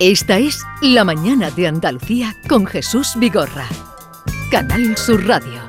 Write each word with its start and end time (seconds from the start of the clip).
Esta 0.00 0.38
es 0.38 0.64
La 0.80 1.02
Mañana 1.02 1.50
de 1.50 1.66
Andalucía 1.66 2.32
con 2.48 2.66
Jesús 2.66 3.14
Vigorra. 3.16 3.66
Canal 4.48 4.96
Sur 4.96 5.26
Radio. 5.26 5.60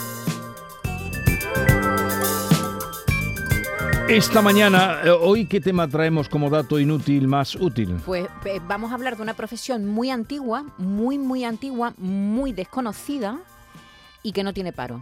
Esta 4.08 4.44
mañana, 4.44 5.00
eh, 5.04 5.10
hoy, 5.10 5.48
¿qué 5.48 5.60
tema 5.60 5.88
traemos 5.88 6.30
como 6.30 6.52
dato 6.52 6.80
inútil 6.80 7.28
más 7.28 7.56
útil? 7.56 7.96
Pues 8.06 8.28
eh, 8.46 8.60
vamos 8.68 8.92
a 8.92 8.94
hablar 8.94 9.18
de 9.18 9.24
una 9.24 9.34
profesión 9.34 9.88
muy 9.88 10.12
antigua, 10.12 10.64
muy, 10.78 11.18
muy 11.18 11.44
antigua, 11.44 11.96
muy 11.98 12.54
desconocida 12.54 13.40
y 14.22 14.32
que 14.32 14.44
no 14.44 14.54
tiene 14.54 14.72
paro. 14.72 15.02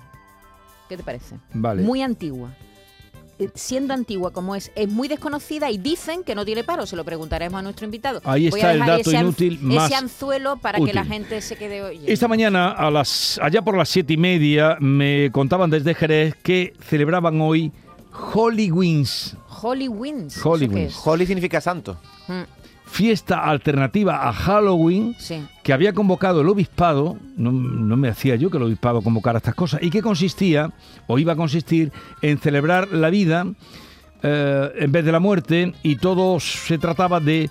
¿Qué 0.88 0.96
te 0.96 1.04
parece? 1.04 1.38
Vale. 1.54 1.84
Muy 1.84 2.02
antigua. 2.02 2.56
Eh, 3.40 3.50
Siendo 3.54 3.94
antigua 3.94 4.32
como 4.32 4.56
es, 4.56 4.72
es 4.76 4.88
muy 4.90 5.08
desconocida 5.08 5.70
y 5.70 5.78
dicen 5.78 6.24
que 6.24 6.34
no 6.34 6.44
tiene 6.44 6.64
paro. 6.64 6.86
Se 6.88 6.96
lo 6.96 7.04
preguntaremos 7.06 7.60
a 7.60 7.62
nuestro 7.62 7.86
invitado. 7.86 8.20
Ahí 8.24 8.50
Voy 8.50 8.60
está 8.60 8.70
a 8.70 8.74
el 8.74 8.80
dejar 8.80 8.98
dato 8.98 9.10
ese 9.10 9.18
an- 9.18 9.26
inútil 9.26 9.60
más 9.62 9.86
Ese 9.86 9.96
anzuelo 9.96 10.58
para 10.58 10.80
que 10.80 10.94
la 10.94 11.06
gente 11.06 11.42
se 11.42 11.56
quede 11.56 11.84
oyendo. 11.84 12.12
Esta 12.12 12.28
mañana, 12.28 12.72
a 12.72 12.90
las, 12.90 13.40
allá 13.44 13.62
por 13.62 13.78
las 13.78 13.90
siete 13.90 14.14
y 14.14 14.18
media, 14.18 14.78
me 14.80 15.30
contaban 15.32 15.70
desde 15.70 15.94
Jerez 15.94 16.36
que 16.42 16.74
celebraban 16.88 17.40
hoy 17.42 17.72
Holy 18.34 18.72
Wings, 18.72 19.36
Holy. 19.62 19.88
Holy 21.06 21.26
significa 21.26 21.62
santo. 21.62 21.98
Mm, 22.28 22.42
fiesta 22.88 23.44
alternativa 23.44 24.28
a 24.28 24.34
Halloween 24.34 25.16
sí. 25.20 25.46
que 25.64 25.74
había 25.74 25.94
convocado 25.94 26.42
el 26.42 26.50
obispado, 26.50 27.18
no, 27.36 27.52
no 27.52 27.98
me 27.98 28.08
hacía 28.10 28.36
yo 28.36 28.50
que 28.50 28.58
el 28.58 28.64
obispado 28.64 29.02
convocara 29.02 29.38
estas 29.38 29.56
cosas, 29.56 29.82
y 29.84 29.90
que 29.90 30.02
consistía, 30.02 30.72
o 31.06 31.20
iba 31.20 31.34
a 31.34 31.36
consistir, 31.36 31.92
en 32.22 32.40
celebrar 32.40 32.88
la 32.92 33.10
vida 33.10 33.46
eh, 34.24 34.72
en 34.80 34.92
vez 34.92 35.06
de 35.06 35.12
la 35.12 35.20
muerte, 35.20 35.74
y 35.84 35.98
todo 35.98 36.40
se 36.40 36.78
trataba 36.80 37.20
de 37.20 37.50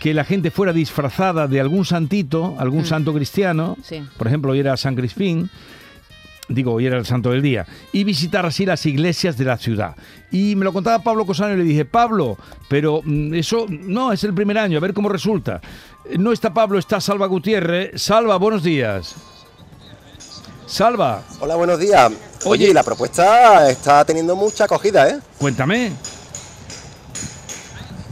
que 0.00 0.14
la 0.14 0.24
gente 0.24 0.50
fuera 0.50 0.72
disfrazada 0.72 1.46
de 1.46 1.60
algún 1.60 1.84
santito, 1.84 2.56
algún 2.58 2.82
Mm. 2.82 2.86
santo 2.86 3.12
cristiano, 3.14 3.76
Sí. 3.82 4.02
por 4.16 4.26
ejemplo, 4.26 4.52
hoy 4.52 4.60
era 4.60 4.76
San 4.76 4.94
Crispín, 4.96 5.48
digo, 6.48 6.72
hoy 6.72 6.86
era 6.86 6.98
el 6.98 7.06
santo 7.06 7.30
del 7.30 7.42
día, 7.42 7.66
y 7.92 8.04
visitar 8.04 8.46
así 8.46 8.66
las 8.66 8.84
iglesias 8.86 9.36
de 9.36 9.44
la 9.44 9.58
ciudad. 9.58 9.96
Y 10.30 10.56
me 10.56 10.64
lo 10.64 10.72
contaba 10.72 11.02
Pablo 11.02 11.26
Cosano 11.26 11.54
y 11.54 11.58
le 11.58 11.64
dije, 11.64 11.84
Pablo, 11.84 12.36
pero 12.68 13.00
mm, 13.04 13.34
eso 13.34 13.66
no 13.68 14.12
es 14.12 14.24
el 14.24 14.34
primer 14.34 14.58
año, 14.58 14.78
a 14.78 14.80
ver 14.80 14.94
cómo 14.94 15.08
resulta. 15.08 15.60
No 16.18 16.32
está 16.32 16.52
Pablo, 16.54 16.78
está 16.78 17.00
Salva 17.00 17.26
Gutiérrez. 17.26 18.00
Salva, 18.00 18.36
buenos 18.36 18.62
días. 18.62 19.14
Salva, 20.66 21.22
Hola, 21.40 21.56
buenos 21.56 21.78
días. 21.78 22.12
Oye. 22.44 22.64
Oye, 22.64 22.74
la 22.74 22.82
propuesta 22.82 23.70
está 23.70 24.04
teniendo 24.04 24.36
mucha 24.36 24.64
acogida, 24.64 25.08
¿eh? 25.08 25.18
cuéntame. 25.38 25.92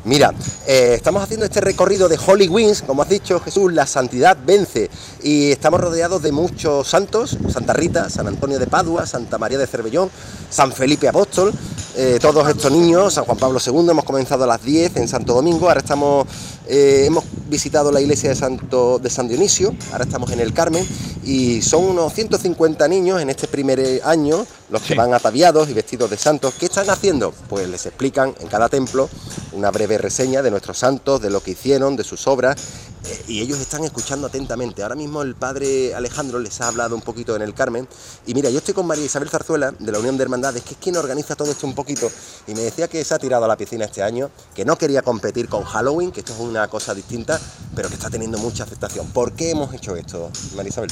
Mira, 0.06 0.32
eh, 0.68 0.92
estamos 0.94 1.20
haciendo 1.20 1.46
este 1.46 1.60
recorrido 1.60 2.08
de 2.08 2.16
Holy 2.24 2.46
Wings, 2.48 2.82
como 2.82 3.02
has 3.02 3.08
dicho 3.08 3.40
Jesús, 3.40 3.72
la 3.72 3.88
santidad 3.88 4.38
vence. 4.46 4.88
Y 5.20 5.50
estamos 5.50 5.80
rodeados 5.80 6.22
de 6.22 6.30
muchos 6.30 6.86
santos, 6.86 7.36
Santa 7.52 7.72
Rita, 7.72 8.08
San 8.08 8.28
Antonio 8.28 8.60
de 8.60 8.68
Padua, 8.68 9.04
Santa 9.04 9.36
María 9.36 9.58
de 9.58 9.66
Cervellón, 9.66 10.08
San 10.48 10.70
Felipe 10.70 11.08
Apóstol, 11.08 11.52
eh, 11.96 12.20
todos 12.22 12.48
estos 12.48 12.70
niños, 12.70 13.14
San 13.14 13.24
Juan 13.24 13.36
Pablo 13.36 13.58
II, 13.58 13.90
hemos 13.90 14.04
comenzado 14.04 14.44
a 14.44 14.46
las 14.46 14.62
10 14.62 14.94
en 14.94 15.08
Santo 15.08 15.34
Domingo, 15.34 15.66
ahora 15.66 15.80
estamos, 15.80 16.28
eh, 16.68 17.06
hemos 17.06 17.24
visitado 17.48 17.92
la 17.92 18.00
iglesia 18.00 18.30
de, 18.30 18.36
Santo, 18.36 18.98
de 18.98 19.10
San 19.10 19.28
Dionisio, 19.28 19.74
ahora 19.92 20.04
estamos 20.04 20.30
en 20.32 20.40
el 20.40 20.52
Carmen, 20.52 20.86
y 21.24 21.62
son 21.62 21.84
unos 21.84 22.12
150 22.12 22.86
niños 22.88 23.20
en 23.20 23.30
este 23.30 23.48
primer 23.48 23.80
eh, 23.80 24.00
año, 24.04 24.46
los 24.70 24.82
que 24.82 24.88
Sí. 24.88 24.94
van 24.94 25.14
ataviados 25.14 25.68
y 25.68 25.74
vestidos 25.74 26.10
de 26.10 26.16
santos. 26.16 26.54
¿Qué 26.58 26.66
están 26.66 26.88
haciendo? 26.90 27.32
Pues 27.48 27.68
les 27.68 27.86
explican 27.86 28.34
en 28.40 28.48
cada 28.48 28.68
templo 28.68 29.08
una 29.52 29.70
breve 29.70 29.98
reseña 29.98 30.42
de 30.42 30.50
nuestros 30.50 30.78
santos, 30.78 31.20
de 31.20 31.30
lo 31.30 31.42
que 31.42 31.52
hicieron, 31.52 31.96
de 31.96 32.04
sus 32.04 32.26
obras, 32.26 32.56
eh, 33.04 33.22
y 33.28 33.40
ellos 33.40 33.58
están 33.58 33.84
escuchando 33.84 34.26
atentamente. 34.26 34.82
Ahora 34.82 34.96
mismo 34.96 35.22
el 35.22 35.34
padre 35.36 35.94
Alejandro 35.94 36.38
les 36.40 36.60
ha 36.60 36.68
hablado 36.68 36.94
un 36.96 37.02
poquito 37.02 37.36
en 37.36 37.42
el 37.42 37.54
Carmen, 37.54 37.86
y 38.26 38.34
mira, 38.34 38.50
yo 38.50 38.58
estoy 38.58 38.74
con 38.74 38.86
María 38.86 39.04
Isabel 39.04 39.28
Zarzuela, 39.30 39.72
de 39.78 39.92
la 39.92 39.98
Unión 39.98 40.16
de 40.16 40.24
Hermandades, 40.24 40.62
que 40.62 40.74
es 40.74 40.78
quien 40.80 40.96
organiza 40.96 41.36
todo 41.36 41.50
esto 41.50 41.66
un 41.66 41.74
poquito, 41.74 42.10
y 42.46 42.54
me 42.54 42.60
decía 42.62 42.88
que 42.88 43.04
se 43.04 43.14
ha 43.14 43.18
tirado 43.18 43.44
a 43.44 43.48
la 43.48 43.56
piscina 43.56 43.84
este 43.84 44.02
año, 44.02 44.30
que 44.54 44.64
no 44.64 44.76
quería 44.76 45.02
competir 45.02 45.48
con 45.48 45.62
Halloween, 45.64 46.10
que 46.10 46.20
esto 46.20 46.32
es 46.32 46.40
una 46.40 46.66
cosa 46.68 46.94
distinta, 46.94 47.35
pero 47.74 47.88
que 47.88 47.94
está 47.94 48.10
teniendo 48.10 48.38
mucha 48.38 48.64
aceptación. 48.64 49.06
¿Por 49.08 49.32
qué 49.32 49.50
hemos 49.50 49.72
hecho 49.74 49.96
esto, 49.96 50.30
María 50.54 50.70
Isabel? 50.70 50.90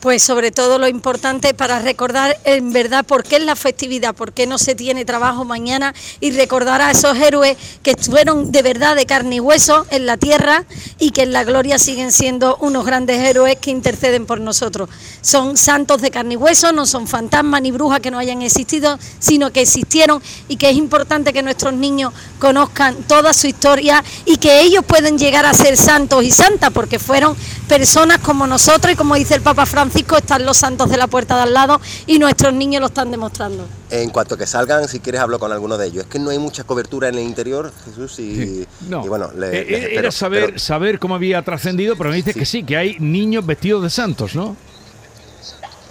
Pues 0.00 0.22
sobre 0.22 0.50
todo 0.50 0.78
lo 0.78 0.88
importante 0.88 1.54
para 1.54 1.78
recordar 1.78 2.36
en 2.44 2.72
verdad 2.72 3.04
por 3.04 3.24
qué 3.24 3.36
es 3.36 3.42
la 3.42 3.56
festividad, 3.56 4.14
por 4.14 4.32
qué 4.32 4.46
no 4.46 4.58
se 4.58 4.74
tiene 4.74 5.06
trabajo 5.06 5.46
mañana 5.46 5.94
y 6.20 6.32
recordar 6.32 6.82
a 6.82 6.90
esos 6.90 7.16
héroes 7.16 7.56
que 7.82 7.92
estuvieron 7.92 8.52
de 8.52 8.60
verdad 8.60 8.94
de 8.94 9.06
carne 9.06 9.36
y 9.36 9.40
hueso 9.40 9.86
en 9.90 10.04
la 10.04 10.18
tierra 10.18 10.64
y 10.98 11.12
que 11.12 11.22
en 11.22 11.32
la 11.32 11.44
gloria 11.44 11.78
siguen 11.78 12.12
siendo 12.12 12.56
unos 12.60 12.84
grandes 12.84 13.20
héroes 13.20 13.56
que 13.56 13.70
interceden 13.70 14.26
por 14.26 14.38
nosotros. 14.38 14.90
Son 15.22 15.56
santos 15.56 16.02
de 16.02 16.10
carne 16.10 16.34
y 16.34 16.36
hueso, 16.36 16.72
no 16.72 16.84
son 16.84 17.08
fantasmas 17.08 17.62
ni 17.62 17.72
brujas 17.72 18.00
que 18.00 18.10
no 18.10 18.18
hayan 18.18 18.42
existido, 18.42 18.98
sino 19.18 19.50
que 19.50 19.62
existieron 19.62 20.22
y 20.46 20.56
que 20.56 20.68
es 20.68 20.76
importante 20.76 21.32
que 21.32 21.42
nuestros 21.42 21.72
niños 21.72 22.12
conozcan 22.38 22.96
toda 23.08 23.32
su 23.32 23.46
historia 23.46 24.04
y 24.26 24.36
que 24.36 24.60
ellos 24.60 24.84
pueden 24.84 25.16
llegar 25.18 25.46
a 25.46 25.54
ser 25.54 25.76
santos 25.78 26.22
y 26.22 26.30
santas 26.30 26.70
porque 26.70 26.98
fueron 26.98 27.34
personas 27.66 28.18
como 28.18 28.46
nosotros 28.46 28.92
y 28.92 28.96
como 28.96 29.14
dice 29.14 29.34
el 29.34 29.40
Papa 29.40 29.64
Francisco, 29.64 29.85
están 29.90 30.44
los 30.44 30.56
santos 30.56 30.90
de 30.90 30.96
la 30.96 31.06
puerta 31.06 31.36
de 31.36 31.42
al 31.42 31.54
lado 31.54 31.80
y 32.06 32.18
nuestros 32.18 32.52
niños 32.54 32.80
lo 32.80 32.86
están 32.86 33.10
demostrando. 33.10 33.66
En 33.90 34.10
cuanto 34.10 34.36
que 34.36 34.46
salgan, 34.46 34.88
si 34.88 35.00
quieres 35.00 35.20
hablo 35.20 35.38
con 35.38 35.52
alguno 35.52 35.78
de 35.78 35.86
ellos. 35.86 36.04
Es 36.04 36.10
que 36.10 36.18
no 36.18 36.30
hay 36.30 36.38
mucha 36.38 36.64
cobertura 36.64 37.08
en 37.08 37.16
el 37.16 37.22
interior, 37.24 37.72
Jesús, 37.84 38.18
y, 38.18 38.66
No. 38.88 39.04
y 39.04 39.08
bueno, 39.08 39.30
le- 39.36 39.46
Eh, 39.48 39.50
les 39.50 39.70
eh, 39.70 39.76
espero. 39.82 40.00
era 40.00 40.10
saber, 40.10 40.44
Pero- 40.46 40.58
saber 40.58 40.98
cómo 40.98 41.14
había 41.14 41.42
trascendido, 41.42 41.96
pero 41.96 42.10
me 42.10 42.16
dices 42.16 42.34
Sí. 42.34 42.38
que 42.40 42.46
sí, 42.46 42.64
que 42.64 42.76
hay 42.76 42.96
niños 42.98 43.46
vestidos 43.46 43.82
de 43.82 43.90
santos, 43.90 44.34
¿no? 44.34 44.56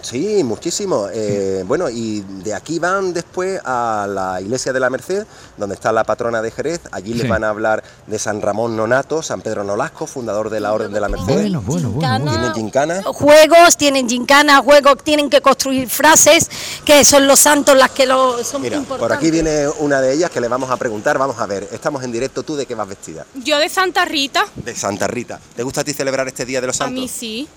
Sí, 0.05 0.43
muchísimo. 0.43 1.07
Eh, 1.11 1.63
bueno, 1.65 1.89
y 1.89 2.21
de 2.43 2.53
aquí 2.53 2.77
van 2.77 3.11
después 3.11 3.59
a 3.65 4.05
la 4.07 4.39
iglesia 4.39 4.71
de 4.71 4.79
la 4.79 4.89
Merced, 4.89 5.25
donde 5.57 5.73
está 5.75 5.91
la 5.91 6.03
patrona 6.03 6.41
de 6.43 6.51
Jerez. 6.51 6.81
Allí 6.91 7.13
Sí. 7.13 7.19
les 7.19 7.27
van 7.29 7.43
a 7.43 7.49
hablar 7.49 7.83
de 8.05 8.19
San 8.19 8.41
Ramón 8.41 8.75
Nonato, 8.77 9.23
San 9.23 9.41
Pedro 9.41 9.63
Nolasco, 9.63 10.05
fundador 10.05 10.49
de 10.51 10.59
la 10.59 10.73
Orden 10.73 10.93
de 10.93 10.99
la 10.99 11.09
Merced. 11.09 11.33
Bueno, 11.33 11.61
bueno, 11.61 11.89
bueno, 11.89 12.19
bueno. 12.19 12.31
Tienen 12.31 12.53
gincana. 12.53 13.01
Juegos, 13.03 13.77
tienen 13.77 14.07
gincana, 14.07 14.59
juegos, 14.61 14.97
tienen 15.03 15.29
que 15.29 15.41
construir 15.41 15.89
frases, 15.89 16.49
que 16.85 17.03
son 17.03 17.25
los 17.27 17.39
santos 17.39 17.75
las 17.75 17.89
que 17.91 18.05
lo, 18.05 18.43
son 18.43 18.61
Mira, 18.61 18.77
importantes. 18.77 19.07
por 19.07 19.11
aquí 19.17 19.31
viene 19.31 19.67
una 19.79 20.01
de 20.01 20.13
ellas 20.13 20.29
que 20.29 20.39
le 20.39 20.47
vamos 20.47 20.69
a 20.69 20.77
preguntar. 20.77 21.17
Vamos 21.17 21.39
a 21.39 21.47
ver, 21.47 21.67
estamos 21.71 22.03
en 22.03 22.11
directo. 22.11 22.43
¿Tú 22.43 22.55
de 22.55 22.65
qué 22.67 22.75
vas 22.75 22.87
vestida? 22.87 23.25
Yo 23.43 23.57
de 23.57 23.69
Santa 23.69 24.05
Rita, 24.05 24.45
De 24.55 24.75
Santa 24.75 25.07
Rita. 25.07 25.39
¿Te 25.55 25.63
gusta 25.63 25.81
a 25.81 25.83
ti 25.83 25.93
celebrar 25.93 26.27
este 26.27 26.45
Día 26.45 26.61
de 26.61 26.67
los 26.67 26.75
a 26.75 26.85
Santos? 26.85 27.01
mí 27.01 27.07
sí, 27.07 27.47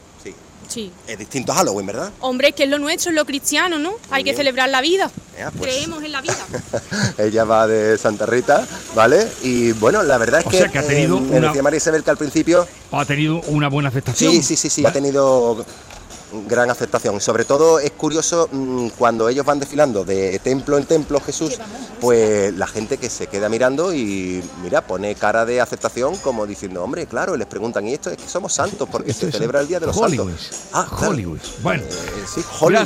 Sí. 0.69 0.93
Es 1.06 1.19
distinto 1.19 1.53
a 1.53 1.56
Halloween, 1.56 1.87
¿verdad? 1.87 2.12
Hombre, 2.21 2.53
que 2.53 2.65
es 2.65 2.69
lo 2.71 2.79
nuestro, 2.79 3.11
es 3.11 3.17
lo 3.17 3.25
cristiano, 3.25 3.79
¿no? 3.79 3.95
Hay 4.11 4.23
que 4.25 4.34
celebrar 4.34 4.69
la 4.69 4.81
vida. 4.81 5.11
Pues. 5.56 5.73
Creemos 5.73 6.03
en 6.05 6.12
la 6.12 6.21
vida. 6.21 6.37
Ella 7.19 7.45
va 7.45 7.67
de 7.67 7.97
Santa 7.97 8.27
Rita, 8.27 8.67
¿vale? 8.95 9.27
Y 9.43 9.73
bueno, 9.73 10.03
la 10.03 10.19
verdad 10.19 10.41
es 10.41 10.47
O 10.47 10.51
que, 10.51 10.59
sea, 10.59 10.69
que 10.69 10.78
ha 10.78 10.87
tenido 10.87 11.17
eh, 11.19 11.21
una- 11.21 11.49
decía 11.49 11.62
María 11.62 11.77
Isabel 11.78 12.03
que 12.05 12.11
al 12.11 12.17
principio 12.17 12.67
Ha 12.93 13.05
tenido 13.05 13.41
una 13.47 13.69
buena 13.69 13.89
aceptación. 13.89 14.33
sí, 14.33 14.43
sí, 14.43 14.57
sí, 14.57 14.69
sí, 14.69 14.84
ha 14.87 14.93
tenido 14.93 15.65
gran 16.47 16.71
aceptación. 16.71 17.21
Sobre 17.21 17.44
todo 17.44 17.78
es 17.81 17.91
curioso 17.93 18.49
mm, 18.53 18.89
cuando 18.99 19.28
ellos 19.28 19.44
van 19.47 19.59
desfilando 19.59 20.05
de 20.05 20.39
templo 20.41 20.78
en 20.78 20.84
templo 20.84 21.21
Jesús, 21.21 21.59
pues 22.00 22.53
la 22.55 22.66
gente 22.66 22.99
que 22.99 23.09
se 23.11 23.27
queda 23.27 23.49
mirando 23.49 23.93
y 23.94 24.43
mira, 24.62 24.83
pone 24.83 25.15
cara 25.15 25.44
de 25.44 25.61
aceptación 25.61 26.16
como 26.19 26.47
diciendo, 26.47 26.83
hombre, 26.83 27.06
claro, 27.06 27.34
y 27.34 27.39
les 27.39 27.47
preguntan, 27.47 27.87
y 27.89 27.94
esto 27.94 28.11
es 28.11 28.16
que 28.19 28.28
somos 28.28 28.53
santos 28.53 28.89
porque 28.91 29.12
se 29.12 29.31
celebra 29.33 29.61
el 29.61 29.69
Día 29.69 29.81
de 29.81 29.87
los 29.87 29.97
Hollywood. 29.97 30.31
Santos. 30.37 30.69
Ah, 30.72 30.87
claro. 30.89 31.12
Hollywood. 31.15 31.39
Bueno, 31.62 31.83
Eh, 31.84 32.25
sí. 32.27 32.41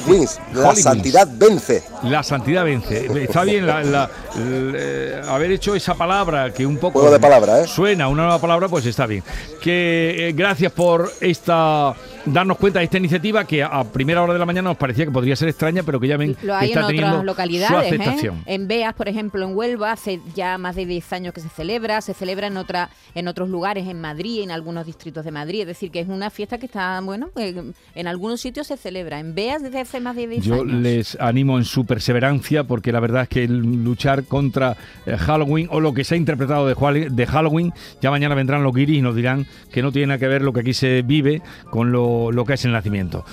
Wings, 0.07 0.39
la 0.55 0.75
santidad 0.77 1.29
vence. 1.31 1.83
La 2.05 2.23
santidad 2.23 2.65
vence. 2.65 3.07
Está 3.25 3.43
bien 3.45 3.67
la- 3.67 3.83
la- 3.83 4.11
el, 4.37 4.73
eh, 4.77 5.23
haber 5.29 5.53
hecho 5.53 5.75
esa 5.75 5.95
palabra 5.95 6.53
que 6.53 6.65
un 6.67 6.77
poco 6.79 7.01
Juego 7.01 7.13
de 7.15 7.21
palabras, 7.21 7.65
¿eh? 7.65 7.69
suena 7.69 8.09
una 8.09 8.23
nueva 8.23 8.41
palabra, 8.41 8.69
pues 8.69 8.87
está 8.87 9.07
bien. 9.07 9.23
Que 9.61 10.29
eh, 10.29 10.33
gracias 10.33 10.73
por 10.73 11.13
esta 11.21 11.95
darnos 12.27 12.57
cuenta 12.59 12.79
de 12.79 12.85
esta 12.85 12.99
iniciativa 12.99 13.45
que 13.45 13.63
a 13.63 13.85
primera 13.85 14.23
hora 14.23 14.33
de 14.33 14.39
la 14.39 14.47
mañana 14.47 14.71
nos 14.71 14.77
parecía 14.77 15.05
que 15.05 15.11
podría 15.11 15.37
ser 15.37 15.49
extraña, 15.49 15.83
pero 15.83 16.01
que 16.01 16.09
ya 16.09 16.17
ven 16.17 16.37
Lo 16.43 16.55
hay 16.55 16.71
en 16.71 16.79
está 16.79 16.87
teniendo 16.87 17.09
otras 17.09 17.21
su 17.21 17.27
localidades, 17.27 17.93
¿eh? 17.93 17.95
aceptación. 17.95 18.43
En 18.47 18.69
Beas, 18.69 18.95
por 18.95 19.09
ejemplo, 19.09 19.45
en 19.47 19.57
Huelva, 19.57 19.93
hace 19.93 20.21
ya 20.35 20.59
más 20.59 20.77
de 20.77 20.87
10 20.87 21.13
años 21.13 21.35
que 21.35 21.41
se 21.41 21.49
celebra, 21.49 22.01
se 22.01 22.15
celebra 22.15 22.47
en 22.47 22.57
otra 22.57 22.91
en 23.15 23.29
otros 23.29 23.49
lugares, 23.49 23.89
en 23.89 24.01
Madrid, 24.01 24.43
en 24.43 24.51
algunos 24.51 24.87
distritos 24.87 25.25
de 25.25 25.31
Madrid, 25.31 25.63
es 25.63 25.67
decir, 25.67 25.91
que 25.91 26.01
es 26.01 26.09
una 26.09 26.31
fiesta 26.31 26.59
que 26.59 26.67
está, 26.67 27.01
bueno, 27.01 27.31
en 27.37 28.07
algunos 28.07 28.41
sitios 28.41 28.67
se 28.67 28.77
celebra, 28.77 29.19
en 29.19 29.35
Beas 29.35 29.63
desde 29.63 29.81
hace 29.81 30.01
más 30.01 30.17
de 30.17 30.27
10 30.27 30.45
Yo 30.45 30.55
años. 30.55 30.67
les 30.67 31.21
animo 31.21 31.59
en 31.59 31.65
su 31.65 31.85
perseverancia 31.85 32.65
porque 32.65 32.93
la 32.93 33.01
verdad 33.01 33.23
es 33.23 33.29
que 33.29 33.45
el 33.45 33.59
luchar 33.59 34.25
contra 34.25 34.77
eh, 35.07 35.17
Halloween 35.17 35.69
o 35.71 35.81
lo 35.81 35.93
que 35.95 36.05
se 36.05 36.15
ha 36.15 36.19
interpretado 36.19 36.67
de 36.67 37.27
Halloween, 37.27 37.73
ya 38.01 38.11
mañana 38.11 38.35
vendrán 38.35 38.63
los 38.63 38.75
guiris 38.75 38.99
y 38.99 39.03
nos 39.03 39.15
dirán 39.15 39.47
que 39.71 39.83
no 39.83 39.93
tiene 39.93 40.09
nada 40.09 40.19
que 40.19 40.29
ver 40.29 40.43
lo 40.43 40.53
que 40.53 40.61
aquí 40.61 40.75
se 40.75 41.03
vive 41.03 41.43
con 41.71 41.93
lo, 41.93 42.12
lo 42.33 42.45
que 42.45 42.55
es 42.55 42.65
el 42.65 42.73
nacimiento. 42.73 43.25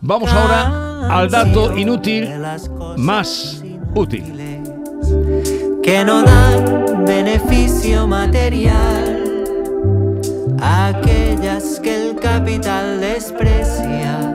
Vamos 0.00 0.32
ahora 0.32 1.08
al 1.08 1.30
dato 1.30 1.76
inútil 1.76 2.28
más 2.96 3.62
útil. 3.94 4.34
que 5.82 6.04
no 6.04 6.22
dan 6.22 7.04
beneficio 7.06 8.06
material. 8.06 9.24
Aquel 10.60 11.28
huellas 11.38 11.80
que 11.80 12.08
el 12.08 12.16
capital 12.16 13.00
desprecia 13.00 14.34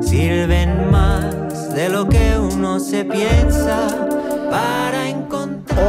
sirven 0.00 0.90
más 0.90 1.74
de 1.74 1.88
lo 1.88 2.08
que 2.08 2.38
uno 2.38 2.78
se 2.80 3.04
piensa 3.04 3.88
para 4.50 5.08
encontrar. 5.08 5.43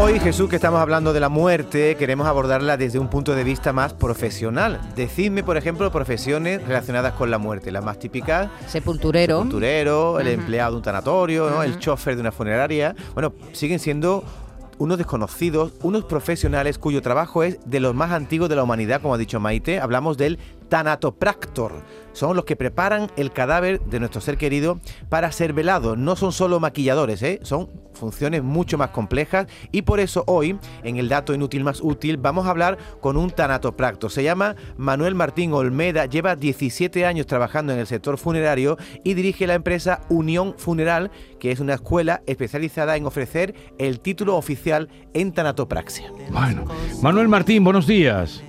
Hoy, 0.06 0.20
Jesús, 0.20 0.48
que 0.48 0.58
estamos 0.58 0.80
hablando 0.80 1.14
de 1.14 1.20
la 1.20 1.30
muerte, 1.30 1.96
queremos 1.98 2.28
abordarla 2.28 2.78
desde 2.78 3.00
un 3.00 3.08
punto 3.08 3.34
de 3.34 3.44
vista 3.44 3.74
más 3.74 3.94
profesional. 3.94 4.80
Decidme, 4.96 5.42
por 5.42 5.58
ejemplo, 5.58 5.92
profesiones 5.92 6.62
relacionadas 6.64 7.14
con 7.14 7.32
la 7.32 7.40
muerte. 7.40 7.72
Las 7.72 7.84
más 7.84 7.98
típicas. 7.98 8.50
Sepulturero. 8.68 9.38
Sepulturero, 9.38 10.20
el 10.20 10.28
Ujú. 10.28 10.42
empleado 10.42 10.74
de 10.74 10.78
un 10.78 10.84
tanatorio, 10.84 11.50
¿no? 11.50 11.64
el 11.64 11.80
chofer 11.80 12.14
de 12.14 12.22
una 12.22 12.32
funeraria. 12.32 12.96
Bueno, 13.16 13.34
siguen 13.54 13.80
siendo 13.80 14.24
unos 14.78 15.00
desconocidos, 15.00 15.74
unos 15.82 16.04
profesionales 16.06 16.78
cuyo 16.78 17.02
trabajo 17.02 17.42
es 17.42 17.58
de 17.66 17.80
los 17.80 17.96
más 17.96 18.12
antiguos 18.12 18.48
de 18.48 18.58
la 18.58 18.62
humanidad, 18.64 19.02
como 19.02 19.16
ha 19.16 19.18
dicho 19.18 19.40
Maite. 19.40 19.80
Hablamos 19.80 20.18
del 20.18 20.38
tanatopractor. 20.70 21.72
Son 22.16 22.34
los 22.34 22.46
que 22.46 22.56
preparan 22.56 23.12
el 23.18 23.34
cadáver 23.34 23.82
de 23.82 24.00
nuestro 24.00 24.22
ser 24.22 24.38
querido 24.38 24.80
para 25.10 25.34
ser 25.34 25.52
velado. 25.52 25.98
No 25.98 26.16
son 26.16 26.32
solo 26.32 26.62
maquilladores, 26.62 27.22
¿eh? 27.22 27.40
son 27.44 27.70
funciones 27.94 28.42
mucho 28.42 28.78
más 28.78 28.92
complejas 28.92 29.48
y 29.74 29.82
por 29.82 30.00
eso 30.00 30.24
hoy, 30.26 30.58
en 30.84 30.96
el 30.96 31.10
dato 31.10 31.34
inútil 31.34 31.66
más 31.66 31.82
útil, 31.82 32.16
vamos 32.16 32.46
a 32.46 32.52
hablar 32.52 32.78
con 33.02 33.18
un 33.18 33.32
tanatopractor. 33.32 34.10
Se 34.10 34.24
llama 34.24 34.56
Manuel 34.78 35.14
Martín 35.14 35.52
Olmeda, 35.52 36.06
lleva 36.06 36.38
17 36.38 37.06
años 37.06 37.28
trabajando 37.28 37.74
en 37.74 37.80
el 37.80 37.88
sector 37.88 38.18
funerario 38.18 38.78
y 39.04 39.14
dirige 39.14 39.46
la 39.46 39.56
empresa 39.56 40.00
Unión 40.08 40.56
Funeral, 40.58 41.12
que 41.38 41.52
es 41.52 41.60
una 41.60 41.74
escuela 41.74 42.22
especializada 42.28 42.96
en 42.96 43.06
ofrecer 43.06 43.54
el 43.78 44.00
título 44.00 44.38
oficial 44.38 44.88
en 45.14 45.34
tanatopraxia. 45.34 46.14
Bueno, 46.30 46.64
Manuel 47.02 47.28
Martín, 47.28 47.66
buenos 47.66 47.86
días. 47.88 48.42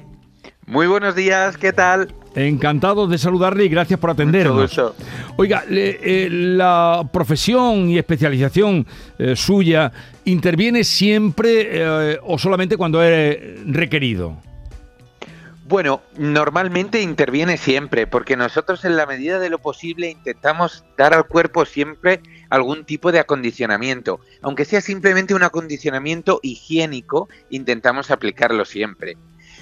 Muy 0.67 0.87
buenos 0.87 1.17
días, 1.17 1.57
¿qué 1.57 1.73
tal? 1.73 2.15
Encantado 2.37 3.07
de 3.07 3.17
saludarle 3.17 3.65
y 3.65 3.69
gracias 3.71 3.99
por 3.99 4.11
atendernos. 4.11 4.71
Oiga, 5.39 5.65
le- 5.69 5.99
eh, 6.03 6.29
la 6.31 7.09
profesión 7.11 7.89
y 7.89 7.97
especialización 7.99 8.87
eh, 9.19 9.35
suya 9.35 9.91
interviene 10.27 10.85
siempre 10.85 11.69
eh, 11.71 12.19
o 12.23 12.39
solamente 12.39 12.77
cuando 12.77 13.03
es 13.03 13.39
requerido. 13.67 14.37
Bueno, 15.69 16.03
normalmente 16.17 17.01
interviene 17.03 17.57
siempre, 17.57 18.07
porque 18.07 18.37
nosotros 18.37 18.85
en 18.85 18.97
la 18.97 19.05
medida 19.07 19.41
de 19.41 19.51
lo 19.51 19.59
posible 19.59 20.11
intentamos 20.11 20.85
dar 20.97 21.13
al 21.13 21.27
cuerpo 21.27 21.65
siempre 21.65 22.21
algún 22.51 22.85
tipo 22.85 23.11
de 23.11 23.19
acondicionamiento. 23.19 24.21
Aunque 24.43 24.65
sea 24.65 24.81
simplemente 24.81 25.35
un 25.35 25.43
acondicionamiento 25.43 26.39
higiénico, 26.45 27.29
intentamos 27.51 28.13
aplicarlo 28.13 28.65
siempre. 28.65 29.17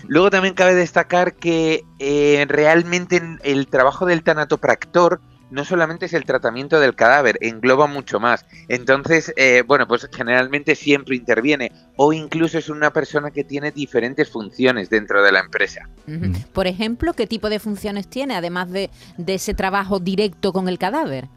Luego 0.09 0.31
también 0.31 0.55
cabe 0.55 0.75
destacar 0.75 1.35
que 1.35 1.85
eh, 1.99 2.45
realmente 2.49 3.21
el 3.43 3.67
trabajo 3.69 4.07
del 4.07 4.23
tanatopractor 4.23 5.21
no 5.51 5.65
solamente 5.65 6.07
es 6.07 6.15
el 6.15 6.25
tratamiento 6.25 6.81
del 6.81 6.97
cadáver, 6.97 7.39
engloba 7.41 7.87
mucho 7.87 8.19
más. 8.19 8.45
Entonces, 8.69 9.33
eh, 9.37 9.63
bueno, 9.65 9.87
pues 9.87 10.09
generalmente 10.13 10.75
siempre 10.75 11.15
interviene 11.15 11.71
o 11.97 12.13
incluso 12.13 12.59
es 12.59 12.69
una 12.69 12.93
persona 12.93 13.31
que 13.31 13.45
tiene 13.45 13.71
diferentes 13.71 14.29
funciones 14.29 14.91
dentro 14.91 15.23
de 15.23 15.31
la 15.31 15.41
empresa. 15.41 15.89
Ujú. 16.09 16.33
Por 16.53 16.67
ejemplo, 16.67 17.13
¿qué 17.13 17.29
tipo 17.29 17.49
de 17.51 17.61
funciones 17.61 18.09
tiene, 18.09 18.35
además 18.35 18.71
de, 18.71 18.91
de 19.17 19.35
ese 19.35 19.55
trabajo 19.55 20.01
directo 20.01 20.53
con 20.53 20.69
el 20.69 20.79
cadáver? 20.79 21.29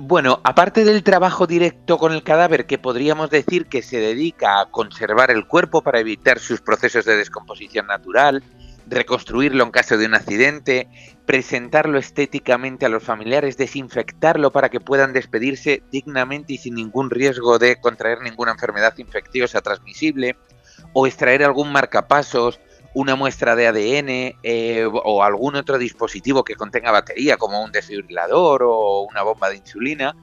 Bueno, 0.00 0.40
aparte 0.44 0.84
del 0.84 1.02
trabajo 1.02 1.48
directo 1.48 1.98
con 1.98 2.12
el 2.12 2.22
cadáver, 2.22 2.66
que 2.66 2.78
podríamos 2.78 3.30
decir 3.30 3.66
que 3.66 3.82
se 3.82 3.98
dedica 3.98 4.60
a 4.60 4.70
conservar 4.70 5.32
el 5.32 5.48
cuerpo 5.48 5.82
para 5.82 5.98
evitar 5.98 6.38
sus 6.38 6.60
procesos 6.60 7.04
de 7.04 7.16
descomposición 7.16 7.88
natural, 7.88 8.44
reconstruirlo 8.86 9.64
en 9.64 9.72
caso 9.72 9.98
de 9.98 10.06
un 10.06 10.14
accidente, 10.14 10.88
presentarlo 11.26 11.98
estéticamente 11.98 12.86
a 12.86 12.88
los 12.88 13.02
familiares, 13.02 13.56
desinfectarlo 13.56 14.52
para 14.52 14.68
que 14.68 14.78
puedan 14.78 15.12
despedirse 15.12 15.82
dignamente 15.90 16.52
y 16.52 16.58
sin 16.58 16.76
ningún 16.76 17.10
riesgo 17.10 17.58
de 17.58 17.80
contraer 17.80 18.20
ninguna 18.22 18.52
enfermedad 18.52 18.96
infecciosa 18.98 19.62
transmisible, 19.62 20.36
o 20.92 21.08
extraer 21.08 21.42
algún 21.42 21.72
marcapasos, 21.72 22.60
una 23.00 23.14
muestra 23.14 23.54
de 23.54 23.68
ADN 23.68 24.38
eh, 24.42 24.84
o 24.92 25.22
algún 25.22 25.54
otro 25.54 25.78
dispositivo 25.78 26.42
que 26.42 26.56
contenga 26.56 26.90
batería, 26.90 27.36
como 27.36 27.62
un 27.62 27.70
desfibrilador 27.70 28.64
o 28.64 29.02
una 29.02 29.22
bomba 29.22 29.50
de 29.50 29.56
insulina. 29.56 30.16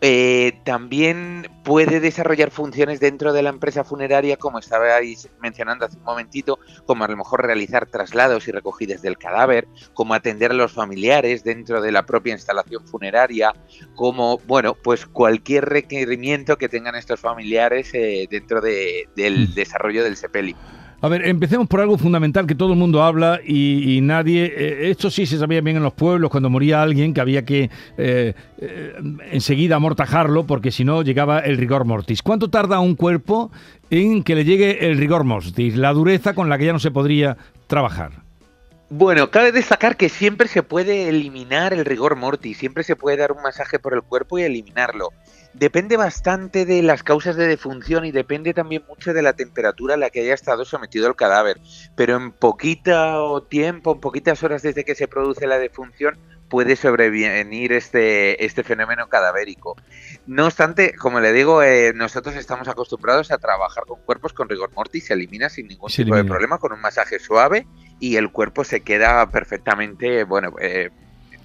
Eh, 0.00 0.60
también 0.64 1.48
puede 1.64 1.98
desarrollar 1.98 2.52
funciones 2.52 3.00
dentro 3.00 3.32
de 3.32 3.42
la 3.42 3.50
empresa 3.50 3.82
funeraria, 3.82 4.36
como 4.36 4.60
estabais 4.60 5.28
mencionando 5.40 5.86
hace 5.86 5.96
un 5.96 6.04
momentito, 6.04 6.60
como 6.86 7.02
a 7.04 7.08
lo 7.08 7.16
mejor 7.16 7.44
realizar 7.44 7.86
traslados 7.86 8.46
y 8.46 8.52
recogidas 8.52 9.02
del 9.02 9.18
cadáver, 9.18 9.66
como 9.94 10.14
atender 10.14 10.52
a 10.52 10.54
los 10.54 10.70
familiares 10.70 11.42
dentro 11.42 11.80
de 11.80 11.90
la 11.90 12.06
propia 12.06 12.32
instalación 12.32 12.86
funeraria, 12.86 13.52
como, 13.96 14.38
bueno, 14.46 14.74
pues 14.74 15.04
cualquier 15.04 15.64
requerimiento 15.64 16.58
que 16.58 16.68
tengan 16.68 16.94
estos 16.94 17.18
familiares 17.18 17.90
eh, 17.92 18.28
dentro 18.30 18.60
de- 18.60 19.08
del 19.16 19.52
desarrollo 19.52 20.04
del 20.04 20.16
sepelio. 20.16 20.56
A 21.00 21.06
ver, 21.06 21.24
empecemos 21.28 21.68
por 21.68 21.80
algo 21.80 21.96
fundamental 21.96 22.46
que 22.46 22.56
todo 22.56 22.72
el 22.72 22.78
mundo 22.78 23.04
habla 23.04 23.38
y, 23.46 24.00
nadie... 24.02 24.46
eh, 24.46 24.90
esto 24.90 25.10
sí 25.10 25.26
se 25.26 25.38
sabía 25.38 25.60
bien 25.60 25.76
en 25.76 25.84
los 25.84 25.92
pueblos 25.92 26.28
cuando 26.28 26.50
moría 26.50 26.82
alguien 26.82 27.14
que 27.14 27.20
había 27.20 27.44
que 27.44 27.70
eh, 27.96 28.34
eh, 28.60 28.94
enseguida 29.30 29.76
amortajarlo 29.76 30.44
porque 30.44 30.72
si 30.72 30.84
no 30.84 31.02
llegaba 31.02 31.38
el 31.38 31.56
rigor 31.56 31.84
mortis. 31.84 32.20
¿Cuánto 32.20 32.50
tarda 32.50 32.80
un 32.80 32.96
cuerpo 32.96 33.52
en 33.90 34.24
que 34.24 34.34
le 34.34 34.44
llegue 34.44 34.88
el 34.90 34.98
rigor 34.98 35.22
mortis, 35.22 35.76
la 35.76 35.92
dureza 35.92 36.34
con 36.34 36.48
la 36.48 36.58
que 36.58 36.66
ya 36.66 36.72
no 36.72 36.80
se 36.80 36.90
podría 36.90 37.36
trabajar? 37.68 38.27
Bueno, 38.90 39.30
cabe 39.30 39.52
destacar 39.52 39.98
que 39.98 40.08
siempre 40.08 40.48
se 40.48 40.62
puede 40.62 41.10
eliminar 41.10 41.74
el 41.74 41.84
rigor 41.84 42.16
mortis, 42.16 42.56
siempre 42.56 42.84
se 42.84 42.96
puede 42.96 43.18
dar 43.18 43.32
un 43.32 43.42
masaje 43.42 43.78
por 43.78 43.92
el 43.92 44.02
cuerpo 44.02 44.38
y 44.38 44.44
eliminarlo. 44.44 45.10
Depende 45.52 45.98
bastante 45.98 46.64
de 46.64 46.82
las 46.82 47.02
causas 47.02 47.36
de 47.36 47.46
defunción 47.46 48.06
y 48.06 48.12
depende 48.12 48.54
también 48.54 48.84
mucho 48.88 49.12
de 49.12 49.20
la 49.20 49.34
temperatura 49.34 49.94
a 49.94 49.96
la 49.98 50.08
que 50.08 50.20
haya 50.20 50.32
estado 50.32 50.64
sometido 50.64 51.06
el 51.06 51.16
cadáver. 51.16 51.60
Pero 51.96 52.16
en 52.16 52.32
poquito 52.32 53.42
tiempo, 53.50 53.92
en 53.92 54.00
poquitas 54.00 54.42
horas 54.42 54.62
desde 54.62 54.84
que 54.84 54.94
se 54.94 55.06
produce 55.06 55.46
la 55.46 55.58
defunción, 55.58 56.16
puede 56.48 56.74
sobrevenir 56.76 57.72
este, 57.72 58.42
este 58.42 58.62
fenómeno 58.62 59.08
cadavérico. 59.08 59.76
No 60.26 60.46
obstante, 60.46 60.94
como 60.94 61.20
le 61.20 61.32
digo, 61.32 61.62
eh, 61.62 61.92
nosotros 61.94 62.36
estamos 62.36 62.68
acostumbrados 62.68 63.30
a 63.30 63.38
trabajar 63.38 63.84
con 63.86 64.00
cuerpos 64.00 64.32
con 64.32 64.48
rigor 64.48 64.70
mortis, 64.74 65.06
se 65.06 65.14
elimina 65.14 65.50
sin 65.50 65.66
ningún 65.68 65.90
Se 65.90 66.04
tipo 66.04 66.16
de 66.16 66.24
problema, 66.24 66.56
con 66.58 66.72
un 66.72 66.80
masaje 66.80 67.18
suave 67.18 67.66
y 68.00 68.16
el 68.16 68.30
cuerpo 68.30 68.64
se 68.64 68.80
queda 68.80 69.28
perfectamente, 69.30 70.24
bueno, 70.24 70.52
eh, 70.60 70.90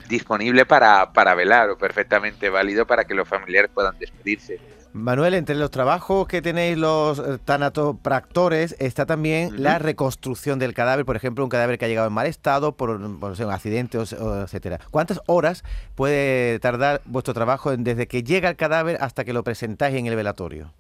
disponible 0.10 0.66
para, 0.66 1.12
para 1.14 1.34
velar 1.34 1.70
o 1.70 1.78
perfectamente 1.78 2.50
válido 2.50 2.86
para 2.86 3.06
que 3.06 3.16
los 3.16 3.28
familiares 3.28 3.72
puedan 3.74 3.98
despedirse. 4.00 4.60
Manuel, 4.96 5.34
entre 5.34 5.56
los 5.56 5.72
trabajos 5.72 6.28
que 6.28 6.44
tenéis 6.44 6.78
los 6.78 7.18
eh, 7.18 7.40
tanatopractores 7.44 8.76
está 8.78 9.08
también 9.08 9.64
la 9.64 9.80
reconstrucción 9.80 10.60
del 10.60 10.76
cadáver, 10.76 11.04
por 11.04 11.16
ejemplo, 11.16 11.44
un 11.44 11.50
cadáver 11.50 11.80
que 11.80 11.86
ha 11.86 11.88
llegado 11.88 12.08
en 12.08 12.14
mal 12.14 12.28
estado 12.28 12.74
por, 12.74 13.00
por, 13.20 13.30
no 13.32 13.36
sé, 13.36 13.44
un 13.44 13.52
accidente, 13.52 13.98
etcétera. 13.98 14.80
¿Cuántas 14.92 15.20
horas 15.26 15.64
puede 15.96 16.60
tardar 16.60 17.02
vuestro 17.06 17.34
trabajo 17.34 17.72
en- 17.72 17.84
desde 17.84 18.08
que 18.08 18.22
llega 18.24 18.50
el 18.50 18.56
cadáver 18.56 18.98
hasta 19.02 19.24
que 19.26 19.34
lo 19.34 19.44
presentáis 19.44 19.96
en 19.96 20.06
el 20.06 20.16
velatorio? 20.16 20.72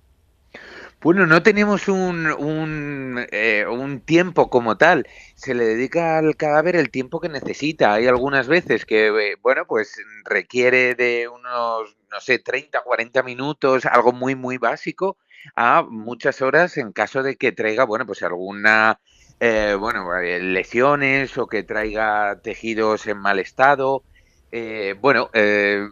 Bueno, 1.03 1.25
no 1.27 1.43
tenemos 1.43 1.89
un, 1.89 2.27
un, 2.27 3.25
eh, 3.31 3.65
un 3.69 3.99
tiempo 4.01 4.49
como 4.49 4.77
tal. 4.77 5.05
Se 5.35 5.53
le 5.53 5.65
dedica 5.65 6.17
al 6.17 6.37
cadáver 6.37 6.77
el 6.77 6.91
tiempo 6.91 7.19
que 7.19 7.27
necesita. 7.27 7.93
Hay 7.93 8.07
algunas 8.07 8.47
veces 8.47 8.85
que, 8.85 9.07
eh, 9.07 9.35
bueno, 9.41 9.65
pues 9.67 9.97
requiere 10.23 10.95
de 10.95 11.27
unos, 11.27 11.97
no 12.09 12.21
sé, 12.21 12.39
30, 12.39 12.81
40 12.83 13.21
minutos, 13.21 13.85
algo 13.85 14.13
muy, 14.13 14.35
muy 14.35 14.57
básico, 14.57 15.17
a 15.57 15.83
muchas 15.83 16.41
horas 16.41 16.77
en 16.77 16.93
caso 16.93 17.21
de 17.21 17.35
que 17.35 17.51
traiga, 17.51 17.83
bueno, 17.83 18.05
pues 18.05 18.23
alguna, 18.23 19.01
eh, 19.41 19.75
bueno, 19.77 20.05
eh, 20.17 20.39
lesiones 20.39 21.37
o 21.37 21.47
que 21.47 21.63
traiga 21.63 22.39
tejidos 22.41 23.07
en 23.07 23.17
mal 23.17 23.39
estado. 23.39 24.05
Eh, 24.51 24.95
bueno, 25.01 25.29
eh, 25.33 25.85